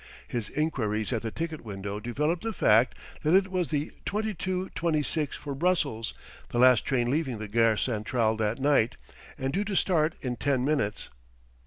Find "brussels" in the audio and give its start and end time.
5.53-6.15